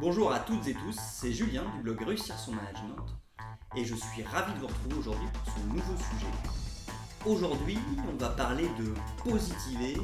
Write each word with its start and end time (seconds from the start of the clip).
Bonjour 0.00 0.32
à 0.32 0.40
toutes 0.40 0.66
et 0.66 0.74
tous, 0.74 0.96
c'est 0.98 1.32
Julien 1.32 1.64
du 1.76 1.82
blog 1.82 2.02
Réussir 2.02 2.36
son 2.38 2.52
management 2.52 2.96
et 3.76 3.84
je 3.84 3.94
suis 3.94 4.22
ravi 4.22 4.52
de 4.54 4.58
vous 4.58 4.66
retrouver 4.66 4.96
aujourd'hui 4.96 5.28
pour 5.32 5.54
ce 5.54 5.60
nouveau 5.60 5.96
sujet. 5.96 6.32
Aujourd'hui, 7.26 7.78
on 8.10 8.16
va 8.16 8.30
parler 8.30 8.68
de 8.78 8.94
positiver 9.22 9.96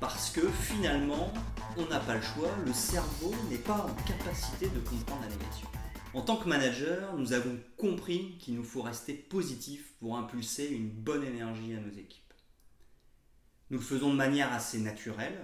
parce 0.00 0.30
que 0.30 0.48
finalement, 0.48 1.32
on 1.76 1.84
n'a 1.86 2.00
pas 2.00 2.16
le 2.16 2.22
choix, 2.22 2.48
le 2.64 2.72
cerveau 2.72 3.34
n'est 3.50 3.58
pas 3.58 3.86
en 3.86 3.94
capacité 4.04 4.68
de 4.68 4.80
comprendre 4.80 5.22
la 5.22 5.28
négation. 5.28 5.68
En 6.14 6.22
tant 6.22 6.36
que 6.36 6.48
manager, 6.48 7.14
nous 7.16 7.34
avons 7.34 7.58
compris 7.76 8.38
qu'il 8.38 8.54
nous 8.54 8.64
faut 8.64 8.82
rester 8.82 9.12
positif 9.12 9.92
pour 10.00 10.16
impulser 10.16 10.68
une 10.68 10.88
bonne 10.88 11.22
énergie 11.22 11.74
à 11.74 11.80
nos 11.80 11.92
équipes. 11.92 12.32
Nous 13.70 13.78
le 13.78 13.84
faisons 13.84 14.10
de 14.10 14.16
manière 14.16 14.52
assez 14.52 14.78
naturelle. 14.78 15.38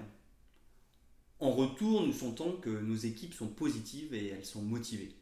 En 1.42 1.50
retour, 1.50 2.06
nous 2.06 2.12
sentons 2.12 2.52
que 2.52 2.70
nos 2.70 2.94
équipes 2.94 3.34
sont 3.34 3.48
positives 3.48 4.14
et 4.14 4.28
elles 4.28 4.46
sont 4.46 4.62
motivées. 4.62 5.12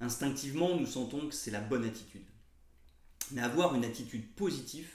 Instinctivement, 0.00 0.74
nous 0.76 0.86
sentons 0.86 1.28
que 1.28 1.34
c'est 1.34 1.52
la 1.52 1.60
bonne 1.60 1.84
attitude. 1.84 2.26
Mais 3.30 3.42
avoir 3.42 3.76
une 3.76 3.84
attitude 3.84 4.28
positive, 4.34 4.90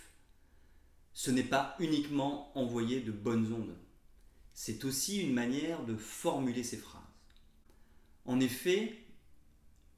ce 1.14 1.32
n'est 1.32 1.46
pas 1.46 1.77
uniquement 1.80 2.52
envoyer 2.58 3.00
de 3.00 3.14
bonnes 3.14 3.54
ondes. 3.54 3.77
C'est 4.54 4.84
aussi 4.84 5.22
une 5.22 5.34
manière 5.34 5.86
de 5.86 5.96
formuler 5.96 6.66
ces 6.66 6.76
phrases. 6.76 7.02
En 8.26 8.41
effet, 8.41 9.05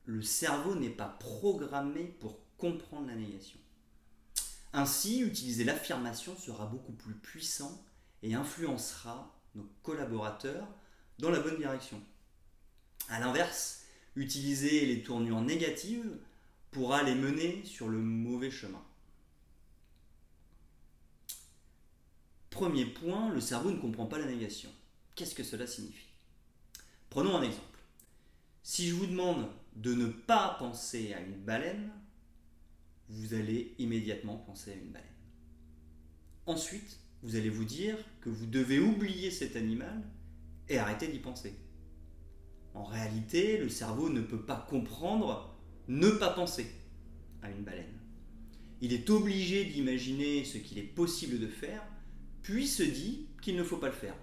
le 0.06 0.22
cerveau 0.22 0.76
n'est 0.76 0.92
pas 0.92 1.18
programmé 1.20 2.04
pour 2.20 2.38
comprendre 2.60 3.08
la 3.08 3.16
négation. 3.16 3.60
Ainsi, 4.72 5.22
utiliser 5.22 5.64
l'affirmation 5.64 6.38
sera 6.38 6.68
beaucoup 6.68 6.94
plus 6.94 7.16
puissant 7.16 7.84
et 8.22 8.36
influencera 8.36 9.36
nos 9.56 9.68
collaborateurs 9.84 10.68
dans 11.20 11.30
la 11.30 11.40
bonne 11.40 11.58
direction. 11.58 12.02
A 13.10 13.20
l'inverse, 13.20 13.86
utiliser 14.16 14.86
les 14.86 15.04
tournures 15.04 15.42
négatives 15.42 16.18
pourra 16.72 17.04
les 17.04 17.16
mener 17.16 17.64
sur 17.66 17.90
le 17.90 18.00
mauvais 18.00 18.52
chemin. 18.52 18.84
Premier 22.50 22.86
point, 22.86 23.30
le 23.30 23.42
cerveau 23.42 23.72
ne 23.72 23.80
comprend 23.80 24.06
pas 24.06 24.20
la 24.20 24.26
négation. 24.26 24.70
Qu'est-ce 25.16 25.36
que 25.36 25.44
cela 25.44 25.68
signifie? 25.68 26.10
Prenons 27.10 27.38
un 27.38 27.44
exemple. 27.44 27.80
Si 28.64 28.88
je 28.88 28.94
vous 28.94 29.08
demande 29.08 29.50
de 29.76 29.94
ne 29.94 30.08
pas 30.08 30.56
penser 30.60 31.14
à 31.14 31.20
une 31.20 31.36
baleine, 31.36 31.92
vous 33.10 33.34
allez 33.34 33.76
immédiatement 33.78 34.38
penser 34.38 34.72
à 34.72 34.76
une 34.76 34.92
baleine. 34.92 35.10
Ensuite, 36.46 37.00
vous 37.24 37.38
allez 37.38 37.50
vous 37.50 37.66
dire 37.66 37.98
que 38.22 38.30
vous 38.30 38.46
devez 38.46 38.80
oublier 38.80 39.32
cet 39.32 39.56
animal 39.56 40.04
et 40.68 40.78
arrêter 40.78 41.08
d'y 41.08 41.20
penser. 41.20 41.56
En 42.74 42.84
réalité, 42.84 43.58
le 43.58 43.70
cerveau 43.70 44.10
ne 44.10 44.22
peut 44.22 44.42
pas 44.42 44.68
comprendre 44.70 45.58
ne 45.88 46.10
pas 46.10 46.30
penser 46.30 46.68
à 47.42 47.50
une 47.50 47.64
baleine. 47.64 48.00
Il 48.82 48.94
est 48.94 49.10
obligé 49.10 49.66
d'imaginer 49.66 50.44
ce 50.44 50.58
qu'il 50.58 50.78
est 50.78 50.84
possible 50.84 51.40
de 51.40 51.48
faire, 51.48 51.84
puis 52.42 52.68
se 52.68 52.84
dit 52.84 53.28
qu'il 53.42 53.56
ne 53.56 53.64
faut 53.64 53.78
pas 53.78 53.88
le 53.88 53.94
faire. 53.94 54.16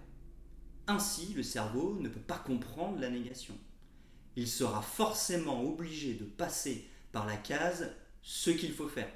Ainsi, 0.86 1.32
le 1.34 1.42
cerveau 1.42 1.98
ne 2.00 2.08
peut 2.08 2.20
pas 2.20 2.38
comprendre 2.38 2.98
la 2.98 3.10
négation. 3.10 3.54
Il 4.36 4.48
sera 4.48 4.82
forcément 4.82 5.62
obligé 5.62 6.14
de 6.14 6.24
passer 6.24 6.86
par 7.12 7.26
la 7.26 7.36
case 7.36 7.90
ce 8.22 8.50
qu'il 8.50 8.72
faut 8.72 8.88
faire. 8.88 9.10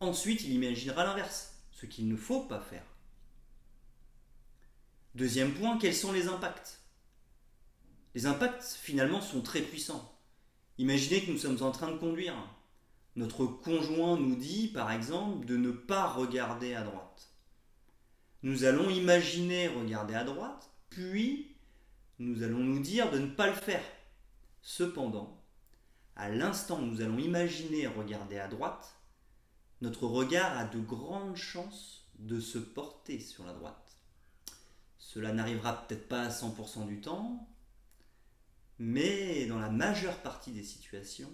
Ensuite, 0.00 0.44
il 0.44 0.52
imaginera 0.52 1.04
l'inverse, 1.04 1.57
ce 1.78 1.86
qu'il 1.86 2.08
ne 2.08 2.16
faut 2.16 2.40
pas 2.40 2.58
faire. 2.58 2.82
Deuxième 5.14 5.54
point, 5.54 5.78
quels 5.78 5.94
sont 5.94 6.10
les 6.10 6.26
impacts? 6.26 6.80
Les 8.16 8.26
impacts, 8.26 8.64
finalement, 8.64 9.20
sont 9.20 9.42
très 9.42 9.60
puissants. 9.60 10.18
Imaginez 10.78 11.24
que 11.24 11.30
nous 11.30 11.38
sommes 11.38 11.62
en 11.62 11.70
train 11.70 11.92
de 11.92 11.96
conduire. 11.96 12.34
Notre 13.14 13.46
conjoint 13.46 14.18
nous 14.18 14.34
dit, 14.34 14.66
par 14.66 14.90
exemple, 14.90 15.46
de 15.46 15.56
ne 15.56 15.70
pas 15.70 16.08
regarder 16.08 16.74
à 16.74 16.82
droite. 16.82 17.28
Nous 18.42 18.64
allons 18.64 18.90
imaginer 18.90 19.68
regarder 19.68 20.14
à 20.14 20.24
droite, 20.24 20.70
puis 20.90 21.54
nous 22.18 22.42
allons 22.42 22.58
nous 22.58 22.80
dire 22.80 23.12
de 23.12 23.20
ne 23.20 23.28
pas 23.28 23.46
le 23.46 23.54
faire. 23.54 23.84
Cependant, 24.62 25.44
à 26.16 26.28
l'instant 26.28 26.80
où 26.80 26.86
nous 26.86 27.02
allons 27.02 27.18
imaginer 27.18 27.86
regarder 27.86 28.38
à 28.40 28.48
droite, 28.48 28.97
notre 29.80 30.06
regard 30.06 30.56
a 30.56 30.64
de 30.64 30.80
grandes 30.80 31.36
chances 31.36 32.08
de 32.18 32.40
se 32.40 32.58
porter 32.58 33.20
sur 33.20 33.44
la 33.44 33.52
droite. 33.52 33.96
Cela 34.98 35.32
n'arrivera 35.32 35.86
peut-être 35.86 36.08
pas 36.08 36.22
à 36.22 36.30
100% 36.30 36.86
du 36.86 37.00
temps, 37.00 37.48
mais 38.78 39.46
dans 39.46 39.58
la 39.58 39.70
majeure 39.70 40.18
partie 40.18 40.52
des 40.52 40.64
situations, 40.64 41.30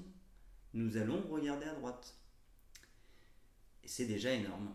nous 0.75 0.97
allons 0.97 1.23
regarder 1.31 1.67
à 1.67 1.75
droite. 1.75 2.15
Et 3.83 3.89
c'est 3.89 4.07
déjà 4.07 4.33
énorme. 4.33 4.75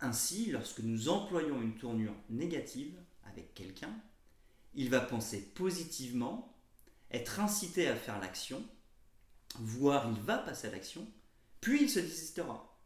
Ainsi, 0.00 0.50
lorsque 0.50 0.80
nous 0.80 1.08
employons 1.08 1.60
une 1.60 1.76
tournure 1.76 2.14
négative 2.30 2.98
avec 3.24 3.54
quelqu'un, 3.54 3.94
il 4.74 4.90
va 4.90 5.00
penser 5.00 5.42
positivement, 5.54 6.54
être 7.10 7.40
incité 7.40 7.88
à 7.88 7.96
faire 7.96 8.20
l'action, 8.20 8.64
voire 9.56 10.10
il 10.10 10.20
va 10.22 10.38
passer 10.38 10.68
à 10.68 10.70
l'action, 10.70 11.06
puis 11.60 11.82
il 11.82 11.90
se 11.90 12.00
désistera. 12.00 12.78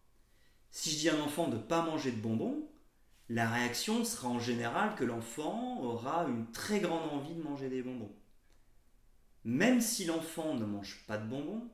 Si 0.71 0.91
je 0.91 0.99
dis 0.99 1.09
à 1.11 1.17
un 1.17 1.21
enfant 1.21 1.49
de 1.49 1.57
ne 1.57 1.63
pas 1.63 1.83
manger 1.83 2.13
de 2.13 2.21
bonbons, 2.21 2.69
la 3.29 3.49
réaction 3.49 4.05
sera 4.05 4.29
en 4.29 4.41
général 4.41 4.95
que 4.95 5.05
l'enfant 5.05 5.81
aura 5.81 6.27
une 6.29 6.51
très 6.53 6.81
grande 6.81 7.11
envie 7.11 7.35
de 7.35 7.43
manger 7.43 7.69
des 7.69 7.83
bonbons. 7.83 8.13
Même 9.45 9.81
si 9.81 10.05
l'enfant 10.05 10.55
ne 10.55 10.65
mange 10.65 11.05
pas 11.07 11.19
de 11.19 11.27
bonbons, 11.27 11.69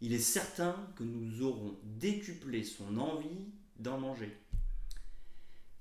il 0.00 0.12
est 0.12 0.18
certain 0.18 0.76
que 0.96 1.02
nous 1.02 1.42
aurons 1.42 1.78
décuplé 1.82 2.62
son 2.62 2.98
envie 2.98 3.48
d'en 3.76 3.98
manger. 3.98 4.36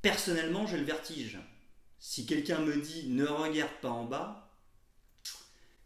Personnellement, 0.01 0.67
j'ai 0.67 0.77
le 0.77 0.85
vertige. 0.85 1.39
Si 1.99 2.25
quelqu'un 2.25 2.59
me 2.59 2.79
dit 2.79 3.09
ne 3.09 3.25
regarde 3.25 3.73
pas 3.81 3.89
en 3.89 4.05
bas, 4.05 4.53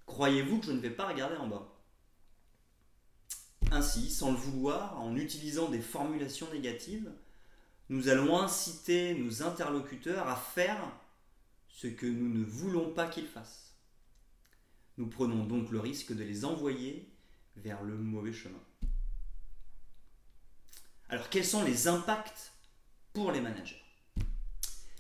croyez-vous 0.06 0.60
que 0.60 0.66
je 0.66 0.72
ne 0.72 0.80
vais 0.80 0.90
pas 0.90 1.08
regarder 1.08 1.38
en 1.38 1.48
bas? 1.48 1.79
Ainsi, 3.72 4.10
sans 4.10 4.32
le 4.32 4.38
vouloir, 4.38 5.00
en 5.00 5.16
utilisant 5.16 5.70
des 5.70 5.82
formulations 5.82 6.52
négatives, 6.52 7.12
nous 7.90 8.08
allons 8.10 8.38
inciter 8.38 9.16
nos 9.16 9.44
interlocuteurs 9.44 10.28
à 10.28 10.36
faire 10.36 10.80
ce 11.68 11.88
que 11.88 12.06
nous 12.06 12.30
ne 12.30 12.44
voulons 12.44 12.94
pas 12.94 13.08
qu'ils 13.08 13.28
fassent. 13.28 13.76
Nous 14.98 15.08
prenons 15.08 15.46
donc 15.46 15.72
le 15.72 15.80
risque 15.80 16.14
de 16.14 16.24
les 16.24 16.46
envoyer 16.46 17.10
vers 17.56 17.84
le 17.84 17.96
mauvais 17.96 18.34
chemin. 18.34 18.60
Alors 21.10 21.30
quels 21.30 21.46
sont 21.46 21.64
les 21.64 21.88
impacts 21.88 22.54
pour 23.14 23.32
les 23.32 23.42
managers? 23.42 23.82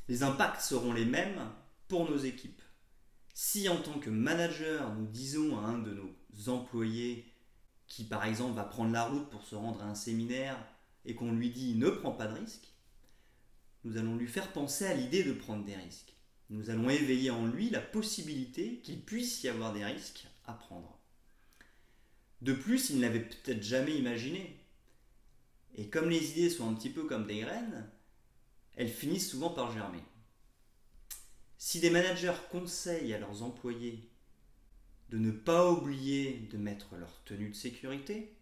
Les 0.08 0.24
impacts 0.24 0.62
seront 0.62 0.94
les 0.94 1.06
mêmes 1.06 1.40
pour 1.88 2.10
nos 2.10 2.18
équipes. 2.18 2.62
Si 3.34 3.70
en 3.70 3.82
tant 3.82 4.00
que 4.00 4.10
manager, 4.10 4.94
nous 4.96 5.06
disons 5.06 5.60
à 5.60 5.62
un 5.62 5.78
de 5.78 5.92
nos 5.92 6.50
employés 6.50 7.32
qui 7.90 8.06
par 8.06 8.24
exemple 8.24 8.56
va 8.56 8.64
prendre 8.64 8.94
la 8.94 9.06
route 9.06 9.30
pour 9.30 9.44
se 9.44 9.56
rendre 9.56 9.82
à 9.82 9.88
un 9.88 9.96
séminaire 9.96 10.58
et 11.06 11.16
qu'on 11.16 11.34
lui 11.34 11.50
dit 11.50 11.76
ne 11.76 11.90
prends 11.90 12.12
pas 12.12 12.28
de 12.28 12.40
risques, 12.40 12.72
nous 13.84 13.98
allons 13.98 14.16
lui 14.16 14.28
faire 14.28 14.52
penser 14.54 14.86
à 14.86 14.94
l'idée 14.94 15.24
de 15.24 15.34
prendre 15.34 15.66
des 15.66 15.76
risques. 15.76 16.14
Nous 16.50 16.70
allons 16.70 16.90
éveiller 16.90 17.32
en 17.32 17.46
lui 17.46 17.70
la 17.70 17.82
possibilité 17.82 18.80
qu'il 18.80 19.02
puisse 19.02 19.44
y 19.44 19.50
avoir 19.50 19.74
des 19.74 19.86
risques 19.86 20.28
à 20.46 20.54
prendre. 20.54 21.00
De 22.42 22.54
plus, 22.54 22.90
il 22.90 22.98
ne 22.98 23.02
l'avait 23.02 23.20
peut-être 23.20 23.62
jamais 23.62 23.96
imaginé. 23.96 24.58
Et 25.76 25.90
comme 25.90 26.10
les 26.10 26.32
idées 26.32 26.50
sont 26.50 26.70
un 26.70 26.74
petit 26.74 26.90
peu 26.90 27.04
comme 27.04 27.28
des 27.28 27.40
graines, 27.40 27.90
elles 28.76 28.90
finissent 28.90 29.30
souvent 29.30 29.50
par 29.50 29.72
germer. 29.72 30.04
Si 31.58 31.80
des 31.80 31.90
managers 31.90 32.34
conseillent 32.52 33.14
à 33.14 33.20
leurs 33.20 33.44
employés 33.44 34.10
de 35.10 35.18
ne 35.18 35.32
pas 35.32 35.72
oublier 35.72 36.48
de 36.52 36.58
mettre 36.58 36.96
leur 36.96 37.24
tenue 37.24 37.50
de 37.50 37.56
sécurité, 37.56 38.36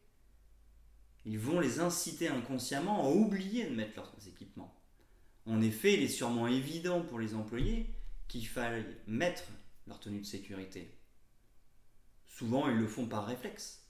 ils 1.25 1.40
vont 1.40 1.60
les 1.60 1.80
inciter 1.80 2.28
inconsciemment 2.28 3.06
à 3.06 3.10
oublier 3.10 3.66
de 3.66 3.75
mettre 3.75 3.96
leurs 3.98 4.28
équipements. 4.28 4.74
En 5.46 5.62
effet, 5.62 5.94
il 5.94 6.04
est 6.04 6.08
sûrement 6.08 6.48
évident 6.48 7.02
pour 7.02 7.19
les 7.19 7.34
employés 7.34 7.90
qu'il 8.28 8.48
faille 8.48 8.86
mettre 9.08 9.44
leur 9.88 10.00
tenue 10.00 10.19
de 10.19 10.25
sécurité. 10.25 10.94
Souvent, 12.28 12.69
ils 12.69 12.78
le 12.78 12.88
font 12.88 13.08
par 13.08 13.25
réflexe. 13.25 13.86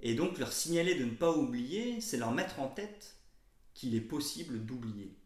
Et 0.00 0.14
donc, 0.14 0.38
leur 0.38 0.52
signaler 0.52 0.94
de 0.94 1.04
ne 1.04 1.14
pas 1.14 1.36
oublier, 1.36 2.00
c'est 2.00 2.16
leur 2.16 2.32
mettre 2.32 2.60
en 2.60 2.68
tête 2.68 3.16
qu'il 3.74 3.94
est 3.94 4.00
possible 4.00 4.64
d'oublier. 4.64 5.16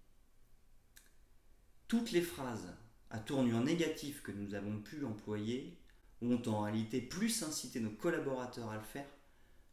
Toutes 1.86 2.10
les 2.12 2.22
phrases 2.22 2.74
à 3.10 3.18
tournure 3.18 3.60
négative 3.60 4.22
que 4.22 4.32
nous 4.32 4.54
avons 4.54 4.78
pu 4.80 5.04
employer 5.04 5.77
ont 6.22 6.42
en 6.46 6.62
réalité 6.62 7.00
plus 7.00 7.42
incité 7.42 7.80
nos 7.80 7.90
collaborateurs 7.90 8.70
à 8.70 8.76
le 8.76 8.82
faire 8.82 9.08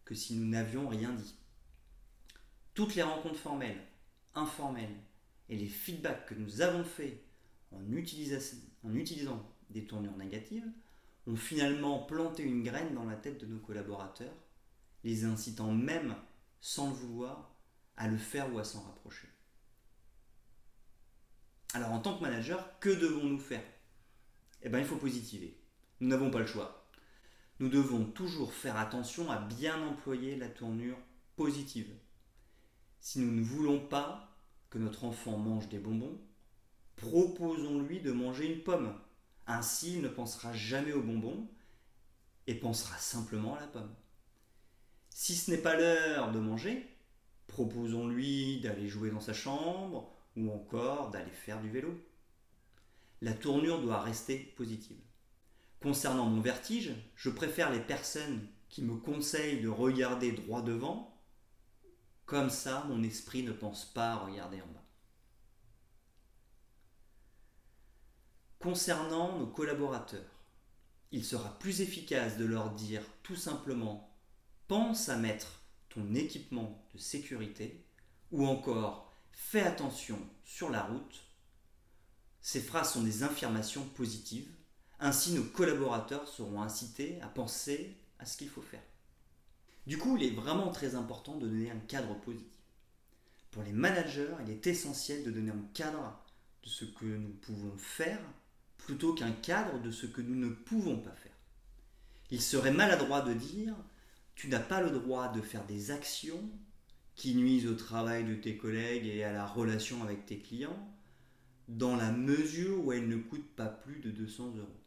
que 0.03 0.15
si 0.15 0.35
nous 0.35 0.45
n'avions 0.45 0.87
rien 0.87 1.11
dit. 1.11 1.35
Toutes 2.73 2.95
les 2.95 3.03
rencontres 3.03 3.39
formelles, 3.39 3.81
informelles 4.35 4.95
et 5.49 5.57
les 5.57 5.67
feedbacks 5.67 6.27
que 6.27 6.35
nous 6.35 6.61
avons 6.61 6.83
faits 6.83 7.23
en, 7.71 7.91
utilisant 7.91 9.51
des 9.69 9.85
tournures 9.85 10.17
négatives 10.17 10.67
ont 11.27 11.35
finalement 11.35 12.03
planté 12.03 12.43
une 12.43 12.63
graine 12.63 12.93
dans 12.93 13.05
la 13.05 13.15
tête 13.15 13.39
de 13.39 13.47
nos 13.47 13.59
collaborateurs, 13.59 14.35
les 15.03 15.25
incitant 15.25 15.71
même, 15.71 16.15
sans 16.61 16.89
le 16.89 16.95
vouloir, 16.95 17.55
à 17.97 18.07
le 18.07 18.17
faire 18.17 18.53
ou 18.53 18.59
à 18.59 18.63
s'en 18.63 18.81
rapprocher. 18.81 19.27
Alors 21.73 21.91
en 21.91 21.99
tant 21.99 22.17
que 22.17 22.21
manager, 22.21 22.79
que 22.79 22.89
devons-nous 22.89 23.39
faire? 23.39 23.63
Eh 24.61 24.69
bien 24.69 24.79
il 24.79 24.85
faut 24.85 24.97
positiver. 24.97 25.57
Nous 26.01 26.09
n'avons 26.09 26.29
pas 26.29 26.39
le 26.39 26.45
choix. 26.45 26.89
Nous 27.59 27.69
devons 27.69 28.03
toujours 28.03 28.53
faire 28.53 28.77
attention 28.77 29.31
à 29.31 29.37
bien 29.37 29.81
employer 29.81 30.35
la 30.35 30.49
tournure 30.49 30.97
positive. 31.37 31.93
Si 32.99 33.19
nous 33.19 33.31
ne 33.31 33.43
voulons 33.43 33.79
pas 33.79 34.35
que 34.69 34.77
notre 34.77 35.05
enfant 35.05 35.37
mange 35.37 35.69
des 35.69 35.79
bonbons, 35.79 36.19
proposons-lui 36.97 38.01
de 38.01 38.11
manger 38.11 38.51
une 38.51 38.61
pomme. 38.61 38.93
Ainsi, 39.47 39.93
il 39.93 40.01
ne 40.01 40.09
pensera 40.09 40.51
jamais 40.53 40.91
aux 40.91 41.01
bonbons 41.01 41.47
et 42.47 42.55
pensera 42.55 42.97
simplement 42.97 43.55
à 43.55 43.61
la 43.61 43.67
pomme. 43.67 43.95
Si 45.09 45.33
ce 45.33 45.51
n'est 45.51 45.57
pas 45.57 45.77
l'heure 45.77 46.31
de 46.33 46.39
manger, 46.39 46.85
proposons-lui 47.47 48.59
d'aller 48.59 48.89
jouer 48.89 49.11
dans 49.11 49.21
sa 49.21 49.33
chambre 49.33 50.11
ou 50.35 50.51
encore 50.51 51.09
d'aller 51.11 51.31
faire 51.31 51.61
du 51.61 51.69
vélo. 51.69 51.97
La 53.21 53.33
tournure 53.33 53.81
doit 53.81 54.01
rester 54.01 54.37
positive. 54.57 54.99
Concernant 55.85 56.25
mon 56.25 56.41
vertige, 56.41 56.95
je 57.15 57.29
préfère 57.29 57.71
les 57.71 57.79
personnes 57.79 58.47
qui 58.69 58.81
me 58.81 58.95
conseillent 58.95 59.61
de 59.61 59.69
regarder 59.69 60.31
droit 60.31 60.63
devant. 60.63 61.15
Comme 62.25 62.49
ça, 62.49 62.85
mon 62.87 63.03
esprit 63.03 63.43
ne 63.43 63.51
pense 63.51 63.85
pas 63.93 64.13
à 64.13 64.15
regarder 64.15 64.63
en 64.63 64.65
bas. 64.65 64.83
Concernant 68.57 69.37
nos 69.37 69.45
collaborateurs, 69.45 70.25
il 71.11 71.23
sera 71.23 71.59
plus 71.59 71.81
efficace 71.81 72.35
de 72.37 72.45
leur 72.45 72.71
dire 72.71 73.03
tout 73.21 73.35
simplement 73.35 74.11
pense 74.67 75.07
à 75.07 75.17
mettre 75.17 75.61
ton 75.89 76.15
équipement 76.15 76.83
de 76.95 76.97
sécurité 76.97 77.85
ou 78.31 78.47
encore 78.47 79.13
fais 79.31 79.61
attention 79.61 80.17
sur 80.45 80.71
la 80.71 80.81
route. 80.81 81.21
Ces 82.41 82.61
phrases 82.61 82.93
sont 82.93 83.03
des 83.03 83.21
affirmations 83.21 83.83
positives. 83.89 84.49
Ainsi, 84.99 85.33
nos 85.33 85.43
collaborateurs 85.43 86.27
seront 86.27 86.61
incités 86.61 87.19
à 87.21 87.27
penser 87.27 87.95
à 88.19 88.25
ce 88.25 88.37
qu'il 88.37 88.49
faut 88.49 88.61
faire. 88.61 88.83
Du 89.87 89.97
coup, 89.97 90.17
il 90.17 90.23
est 90.23 90.35
vraiment 90.35 90.71
très 90.71 90.95
important 90.95 91.35
de 91.35 91.47
donner 91.47 91.69
un 91.69 91.79
cadre 91.79 92.15
positif. 92.21 92.47
Pour 93.51 93.63
les 93.63 93.73
managers, 93.73 94.33
il 94.45 94.51
est 94.51 94.67
essentiel 94.67 95.23
de 95.23 95.31
donner 95.31 95.51
un 95.51 95.65
cadre 95.73 96.19
de 96.63 96.69
ce 96.69 96.85
que 96.85 97.05
nous 97.05 97.33
pouvons 97.41 97.77
faire 97.77 98.19
plutôt 98.77 99.13
qu'un 99.13 99.31
cadre 99.31 99.79
de 99.79 99.91
ce 99.91 100.05
que 100.05 100.21
nous 100.21 100.35
ne 100.35 100.49
pouvons 100.49 100.97
pas 100.97 101.15
faire. 101.15 101.31
Il 102.31 102.41
serait 102.41 102.71
maladroit 102.71 103.21
de 103.21 103.33
dire 103.33 103.75
tu 104.35 104.47
n'as 104.49 104.59
pas 104.59 104.81
le 104.81 104.91
droit 104.91 105.31
de 105.31 105.41
faire 105.41 105.65
des 105.65 105.91
actions 105.91 106.49
qui 107.15 107.35
nuisent 107.35 107.67
au 107.67 107.75
travail 107.75 108.25
de 108.25 108.35
tes 108.35 108.57
collègues 108.57 109.07
et 109.07 109.23
à 109.23 109.31
la 109.31 109.45
relation 109.45 110.03
avec 110.03 110.25
tes 110.25 110.39
clients 110.39 110.91
dans 111.67 111.95
la 111.95 112.11
mesure 112.11 112.83
où 112.85 112.91
elles 112.91 113.07
ne 113.07 113.17
coûtent 113.17 113.55
pas 113.55 113.67
plus 113.67 113.99
de 113.99 114.11
200 114.11 114.55
euros. 114.57 114.84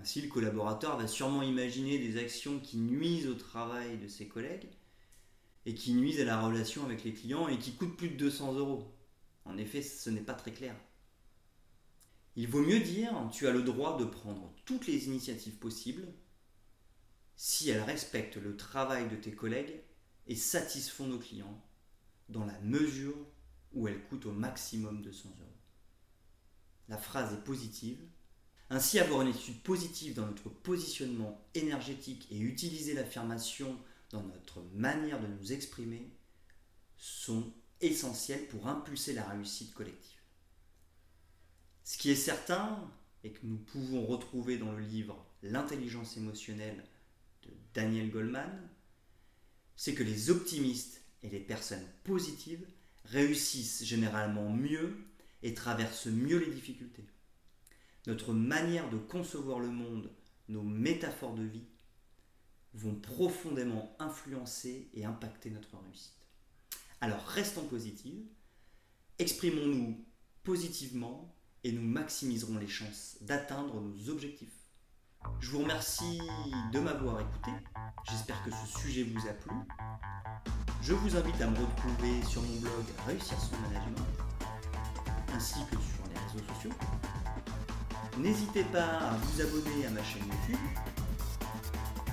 Ainsi, 0.00 0.22
le 0.22 0.28
collaborateur 0.28 0.96
va 0.96 1.08
sûrement 1.08 1.42
imaginer 1.42 1.98
des 1.98 2.18
actions 2.18 2.60
qui 2.60 2.76
nuisent 2.76 3.26
au 3.26 3.34
travail 3.34 3.98
de 3.98 4.06
ses 4.06 4.28
collègues 4.28 4.68
et 5.66 5.74
qui 5.74 5.92
nuisent 5.92 6.20
à 6.20 6.24
la 6.24 6.40
relation 6.40 6.84
avec 6.84 7.02
les 7.04 7.12
clients 7.12 7.48
et 7.48 7.58
qui 7.58 7.74
coûtent 7.74 7.96
plus 7.96 8.10
de 8.10 8.16
200 8.16 8.54
euros. 8.54 8.94
En 9.44 9.58
effet, 9.58 9.82
ce 9.82 10.10
n'est 10.10 10.20
pas 10.20 10.34
très 10.34 10.52
clair. 10.52 10.76
Il 12.36 12.46
vaut 12.46 12.62
mieux 12.62 12.80
dire 12.80 13.12
tu 13.32 13.48
as 13.48 13.52
le 13.52 13.62
droit 13.62 13.98
de 13.98 14.04
prendre 14.04 14.54
toutes 14.64 14.86
les 14.86 15.06
initiatives 15.06 15.56
possibles 15.56 16.06
si 17.34 17.70
elles 17.70 17.82
respectent 17.82 18.36
le 18.36 18.56
travail 18.56 19.08
de 19.08 19.16
tes 19.16 19.32
collègues 19.32 19.80
et 20.28 20.36
satisfont 20.36 21.06
nos 21.06 21.18
clients 21.18 21.60
dans 22.28 22.44
la 22.44 22.58
mesure 22.60 23.16
où 23.72 23.88
elles 23.88 24.04
coûtent 24.04 24.26
au 24.26 24.32
maximum 24.32 25.02
200 25.02 25.34
euros. 25.40 25.56
La 26.88 26.98
phrase 26.98 27.34
est 27.34 27.44
positive. 27.44 27.98
Ainsi, 28.70 28.98
avoir 28.98 29.22
une 29.22 29.28
étude 29.28 29.62
positive 29.62 30.14
dans 30.14 30.26
notre 30.26 30.50
positionnement 30.50 31.42
énergétique 31.54 32.26
et 32.30 32.38
utiliser 32.38 32.94
l'affirmation 32.94 33.78
dans 34.10 34.22
notre 34.22 34.62
manière 34.74 35.20
de 35.20 35.26
nous 35.26 35.52
exprimer 35.52 36.10
sont 36.98 37.52
essentiels 37.80 38.46
pour 38.48 38.68
impulser 38.68 39.14
la 39.14 39.24
réussite 39.24 39.72
collective. 39.72 40.18
Ce 41.84 41.96
qui 41.96 42.10
est 42.10 42.16
certain, 42.16 42.90
et 43.24 43.32
que 43.32 43.46
nous 43.46 43.56
pouvons 43.56 44.04
retrouver 44.06 44.58
dans 44.58 44.72
le 44.72 44.82
livre 44.82 45.24
L'intelligence 45.42 46.16
émotionnelle 46.16 46.84
de 47.44 47.50
Daniel 47.72 48.10
Goleman, 48.10 48.68
c'est 49.76 49.94
que 49.94 50.02
les 50.02 50.30
optimistes 50.30 51.02
et 51.22 51.28
les 51.28 51.38
personnes 51.38 51.86
positives 52.02 52.66
réussissent 53.04 53.84
généralement 53.84 54.50
mieux 54.50 54.96
et 55.44 55.54
traversent 55.54 56.06
mieux 56.06 56.38
les 56.38 56.52
difficultés. 56.52 57.06
Notre 58.08 58.32
manière 58.32 58.88
de 58.88 58.96
concevoir 58.96 59.60
le 59.60 59.68
monde, 59.68 60.10
nos 60.48 60.62
métaphores 60.62 61.34
de 61.34 61.42
vie, 61.42 61.68
vont 62.72 62.94
profondément 62.94 63.94
influencer 63.98 64.88
et 64.94 65.04
impacter 65.04 65.50
notre 65.50 65.76
réussite. 65.76 66.26
Alors 67.02 67.22
restons 67.26 67.66
positifs, 67.66 68.24
exprimons-nous 69.18 70.02
positivement 70.42 71.36
et 71.64 71.72
nous 71.72 71.82
maximiserons 71.82 72.56
les 72.56 72.66
chances 72.66 73.18
d'atteindre 73.20 73.78
nos 73.78 74.08
objectifs. 74.08 74.56
Je 75.40 75.50
vous 75.50 75.58
remercie 75.58 76.18
de 76.72 76.78
m'avoir 76.80 77.20
écouté. 77.20 77.50
J'espère 78.08 78.42
que 78.42 78.50
ce 78.50 78.78
sujet 78.80 79.02
vous 79.02 79.28
a 79.28 79.34
plu. 79.34 79.54
Je 80.80 80.94
vous 80.94 81.14
invite 81.14 81.42
à 81.42 81.46
me 81.50 81.58
retrouver 81.58 82.22
sur 82.22 82.40
mon 82.40 82.56
blog 82.60 82.84
Réussir 83.06 83.38
son 83.38 83.58
management 83.68 84.06
ainsi 85.34 85.60
que 85.70 85.76
sur 85.76 86.04
les 86.08 86.18
réseaux 86.18 86.54
sociaux. 86.54 86.70
N'hésitez 88.18 88.64
pas 88.64 88.82
à 88.82 89.16
vous 89.22 89.40
abonner 89.40 89.86
à 89.86 89.90
ma 89.90 90.02
chaîne 90.02 90.24
YouTube 90.24 90.58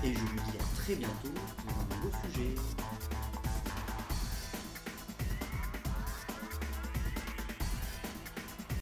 et 0.04 0.13
je 0.13 0.19
vous 0.19 0.52
dis 0.52 0.57
à 0.60 0.75
très 0.84 0.96
bientôt 0.96 1.34
pour 1.66 1.78
un 1.80 1.96
nouveau 1.96 2.12
sujet. 2.31 2.54